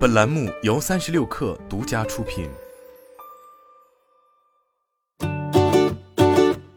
[0.00, 2.48] 本栏目由三十六氪独家出品。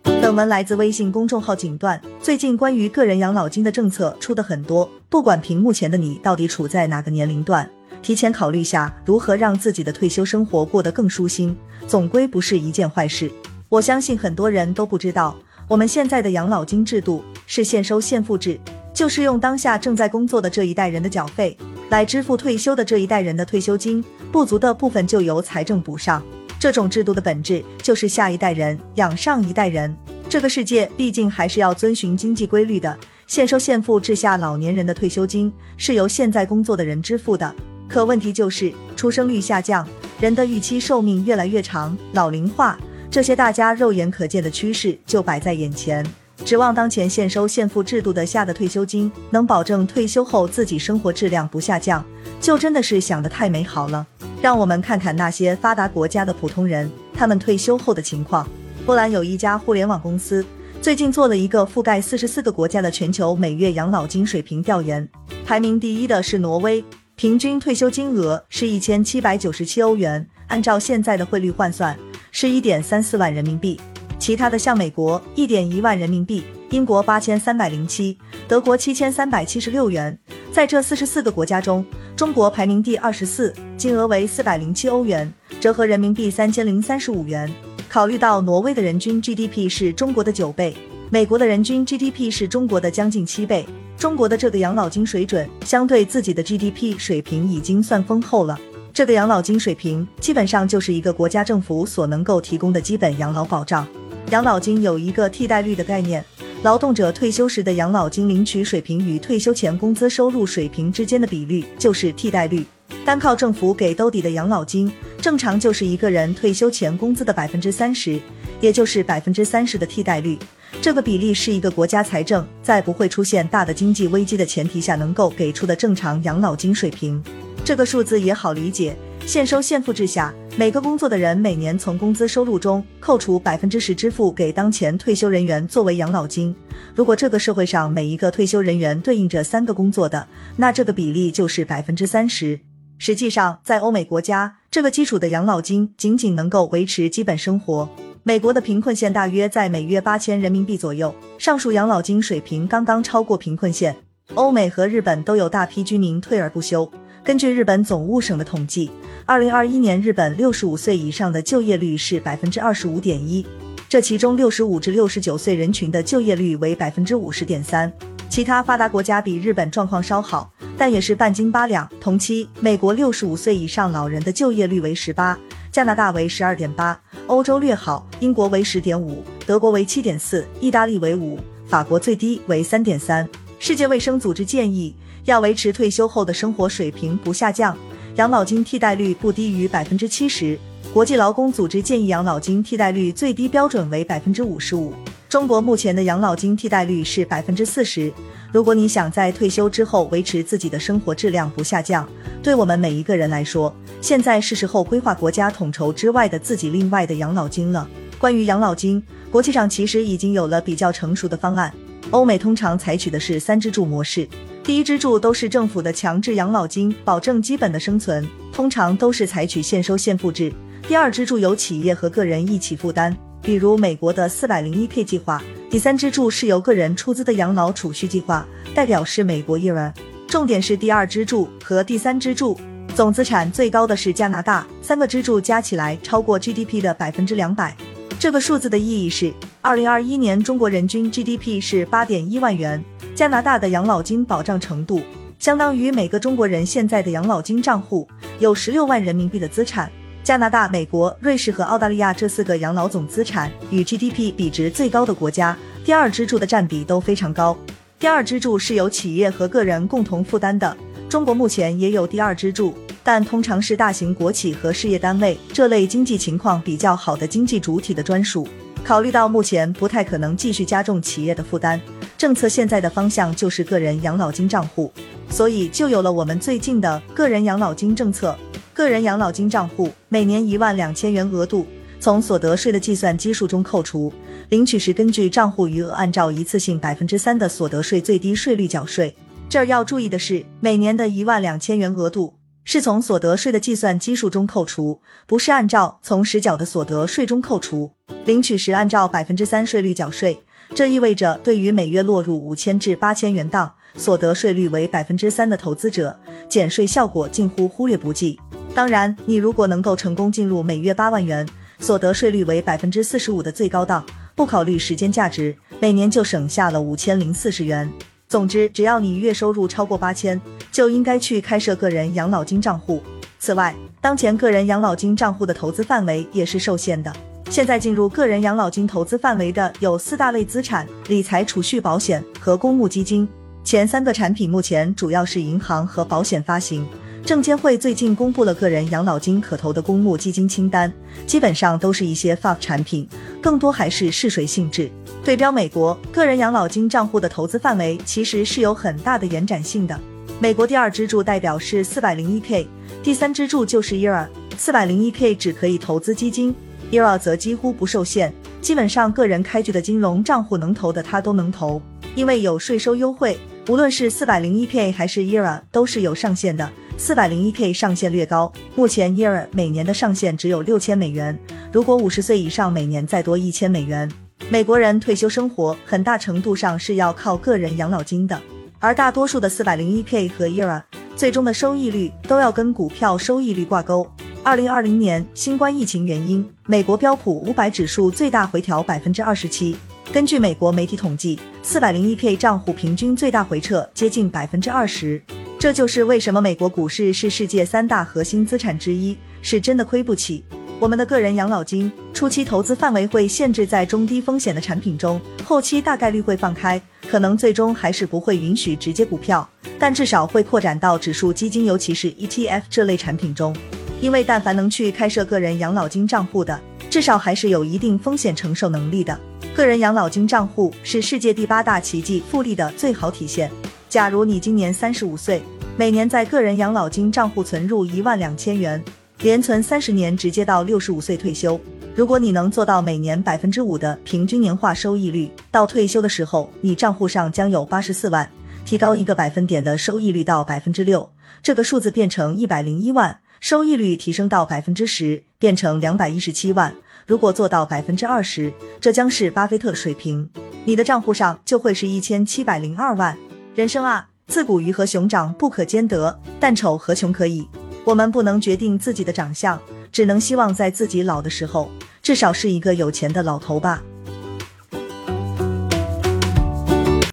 [0.04, 2.02] 本文来自微信公众号“锦段”。
[2.22, 7.70] 最近关于个人养老金的政策出的很多，不管屏幕前的你到底处在哪个年龄段，
[8.02, 11.56] 提前考虑下如何让自己的退休生活过得更舒心，
[11.88, 13.32] 总归不是一件坏事。
[13.70, 15.34] 我相信很多人都不知道，
[15.70, 18.60] 我们现在的养老金制度是现收现付制，
[18.94, 21.58] 就是用当下正在工作的这一代人的缴费
[21.94, 26.24] 来支付退休的这一代人的退休金，不足的部分就由财政补上。
[26.60, 29.96] 这种制度的本质就是下一代人养上一代人。
[30.28, 37.54] 这个世界毕竟还是要遵循经济规律的，现收现付制下，老年人的退休金是由现在工作的人支付的。
[37.88, 39.88] 可问题就是出生率下降，
[40.20, 42.76] 人的预期寿命越来越长，老龄化
[43.12, 46.04] 这些大家肉眼可见的趋势就摆在眼前。
[46.46, 52.04] 指望当前现收现付制度的下的退休金能保证退休后自己生活质量不下降，
[52.42, 54.06] 就真的是想得太美好了。
[54.42, 58.46] 让我们看看那些发达国家的普通人，他们退休后的情况。
[58.86, 60.46] 波兰有一家互联网公司，
[60.82, 65.08] 最近做了一个覆盖四十四个国家的全球每月养老金水平调研。
[65.46, 66.84] 排名第一的是挪威，
[67.16, 71.98] 平均退休金额是一千七百九十七欧元，按照现在的汇率换算
[72.32, 73.80] 是一点三四万人民币。
[74.24, 80.18] 其他的像美国一点一万人民币，英国八千三百零七，德国七千三百七十六元。
[80.50, 87.52] 在这四十四个国家中，中国排名第二十四，金额为四百零七欧元，折合人民币三千零三十五元。
[87.90, 90.74] 考虑到挪威的人均 GDP 是中国的九倍，
[91.10, 93.66] 美国的人均 GDP 是中国的将近七倍，
[93.98, 98.58] 中国的这个养老金水准相对自己的 GDP 水平已经算丰厚了。
[98.94, 103.86] 这个养老金水平基本上就是一个国家政府所能够提供的基本养老保障。
[104.32, 106.24] 养老金有一个替代率的概念，
[106.64, 112.66] 劳动者退休时的养老金领取水平与退休前工资收入水平之间的比率就是替代率。
[113.06, 114.92] 单靠政府给兜底的养老金。
[115.22, 118.20] 正常就是一个人退休前工资的百分之三十，
[118.60, 120.38] 也就是百分之三十的替代率。
[120.82, 127.24] 这个比例是一个国家财政在不会出现大的经济危机的前提下能够给出的正常养老金水平。
[127.64, 136.54] 这个数字也好理解，现收现付制下，每个工作的人每年从工资收入中扣除百分之十支付给当前退休人员作为养老金。
[136.94, 142.60] 如果这个社会上每一个退休人员对应着三个工作的，那这个比例就是百分之三十。
[142.98, 147.90] 实际上，在欧美国家，这个基础的养老金仅仅能够维持基本生活。
[148.24, 153.96] 美国的贫困线大约在每月八千人民币左右，上述养老金水平刚刚超过贫困线。
[154.36, 156.90] 欧美和日本都有大批居民退而不休。
[157.24, 158.92] 根据日本总务省的统计，
[159.26, 163.46] 二零二一年日本六十五岁以上的就业率是百分之二十五点一，
[163.88, 167.90] 这其中六十五至六十九岁人群的就业率为百分之五十点三。
[168.30, 170.52] 其他发达国家比日本状况稍好。
[170.76, 171.88] 但也是半斤八两。
[172.02, 175.38] 同期，美国六十五岁以上老人的就业率为十八，
[175.72, 183.30] 加拿大为十二点八，欧洲略好，英国为十点五，德国为七点四，意大利为五，法国最低为三点三。
[183.60, 184.94] 世界卫生组织建议，
[185.26, 187.78] 要维持退休后的生活水平不下降，
[188.16, 190.58] 养老金替代率不低于百分之七十。
[190.94, 194.94] 国际劳工组织建议养老金替代率最低标准为百分之五十五。
[195.30, 198.14] 中国目前的养老金替代率是百分之四十。
[198.52, 202.08] 如果你想在退休之后维持自己的生活质量不下降，
[202.44, 207.88] 对我们每一个人来说，现在是时候规划国家统筹之外的自己另外的养老金了。
[208.20, 209.02] 关于养老金，
[209.32, 211.74] 国际上其实已经有了比较成熟的方案。
[212.12, 214.28] 欧美通常采取的是三支柱模式，
[214.64, 220.54] 第一支柱都是政府的强制养老金，保证基本的生存，通常都是采取现收现付制。
[220.88, 223.16] 第二支柱由企业和个人一起负担。
[223.42, 229.92] 比如美国的四百零一 K 计划，第三支柱是由个人出资的养老储蓄计划，代表是美国 ERA。
[230.30, 232.58] 重点是第二支柱和第三支柱，
[232.96, 237.76] 总资产最高的是加拿大，三个支柱加起来超过 GDP 的百分之两百。
[238.18, 242.82] 这个数字的意义是，二零二一年中国人均 GDP 是八点一万元，
[243.16, 245.00] 加拿大的养老金保障程度
[245.38, 248.08] 相当于每个中国人现在的养老金账户
[248.40, 249.92] 有十六万人民币的资产。
[250.24, 255.56] 加拿大、美国、瑞士和澳大利亚这四个养老总资产与 GDP 比值最高的国家，
[255.86, 257.56] 第二支柱的占比都非常高。
[258.00, 260.76] 第二支柱是由企业和个人共同负担的。
[261.08, 262.74] 中国目前也有第二支柱，
[263.04, 268.48] 但通常是大型国企和事业单位这类经济情况比较好的经济主体的专属。
[268.84, 271.80] 考虑到目前不太可能继续加重企业的负担，
[272.24, 274.90] 政策现在的方向就是个人养老金账户，
[275.30, 278.34] 所以就有了我们最近的个人养老金政策。
[278.74, 281.68] 个人养老金账户每年一万两千元额度，
[282.00, 284.10] 从所得税的计算基数中扣除，
[284.48, 289.14] 领取时根据账户余额按照一次性百分之三的所得税最低税率缴税。
[289.50, 297.92] 这儿要注意的是，每年的一万两千元额度是从所得税的计算基数中扣除，不是按照从实缴的所得税中扣除。
[298.24, 300.40] 领取时按照百分之三税率缴税，
[300.76, 306.18] 这意味着对于每月落入五千至八千元档、所得税率为百分之三的投资者，
[306.50, 308.40] 减税效果近乎忽略不计。
[308.74, 311.48] 当然，你如果能够成功进入每月八万元、
[311.80, 314.04] 所得税率为百分之四十五的最高档，
[314.36, 317.88] 不考虑时间价值，每年就省下了五千零四十元。
[318.28, 323.04] 总之，只要你月收入超过八千，就应该去开设个人养老金账户。
[323.38, 327.14] 此外，当前个人养老金账户的投资范围也是受限的。
[327.54, 333.30] 现在进入个人养老金投资范围的有四大类资产：理财、储蓄、保险和公募基金。
[333.64, 336.84] 前三个产品目前主要是银行和保险发行。
[337.24, 340.92] 证监会最近公布了个人养老金可投的公募基金清单，
[341.28, 343.08] 基本上都是一些 FAF 产品，
[343.40, 344.90] 更多还是试水性质。
[345.24, 349.96] 对标美国，个人养老金账户的投资范围其实是有很大的延展性的。
[350.40, 352.68] 美国第二支柱代表是四百零一 K，
[353.04, 354.26] 第三支柱就是 ERA。
[354.58, 356.54] 四百零一 K 只可以投资基金
[356.94, 358.32] ，ERA 则几乎不受限，
[358.62, 361.82] 基本上个人开具的金融账户能投的它都能投，
[362.14, 363.36] 因为有税收优惠。
[363.68, 366.70] 无论是四百零一 K 还是 ERA 都是有上限的。
[366.96, 371.36] 四百零一 K 上限略高，目前 ERA 每年的上限只有六千美元。
[371.72, 374.08] 如果五十岁以上，每年再多一千美元。
[374.50, 378.40] 美国人退休生活很大程度上是要靠个人养老金的，
[378.78, 380.80] 而大多数的四百零一 K 和 ERA
[381.16, 384.06] 最终的收益率都要跟股票收益率挂钩。
[384.46, 389.74] 二零二零年新冠疫情原因，美国标普五百指数最大回调百分之二十七。
[390.12, 395.22] 根据美国媒体统计，四百零一 K 账户平均最大回撤接近百分之二十。
[395.58, 400.44] 这就是为什么美国股市是世界三大核心资产之一，是真的亏不起。
[400.78, 409.50] 我们的个人养老金初期投资范围会限制在中低风险的产品中，后期大概率会放开，可能最终还是不会允许直接股票，
[409.80, 413.56] 但至少会扩展到指数基金，尤其是 ETF 这类产品中。
[414.04, 416.60] 因为但凡能去开设个人养老金账户的，
[416.90, 419.18] 至少还是有一定风险承受能力的。
[419.56, 423.50] 个人养老金账户是世界第八大奇迹复利的最好体现。
[423.88, 425.42] 假如你今年三十五岁，
[425.78, 428.84] 每年在个人养老金账户存入一万两千元，
[429.20, 431.58] 连存三十年，直接到六十五岁退休。
[431.96, 438.30] 如果你能做到每年百分之五的平均年化收益率，到退休的时候，你账户上将有八十四万，
[438.66, 441.10] 提高一个百分点的收益率到百分之六，
[441.42, 446.74] 这个数字变成一百零一万，收益率提升到百分之十，变成两百一十七万。
[447.06, 450.30] 如果做到百分之二十，这将是巴菲特水平，
[450.64, 453.18] 你的账户上就会是一千七百零二万。
[453.54, 457.46] 人生啊，自古鱼和熊掌不可兼得，但丑和穷可以。
[457.84, 459.60] 我们不能决定自己的长相，
[459.92, 461.70] 只能希望在自己老的时候，
[462.02, 463.84] 至少是一个有钱的老头吧。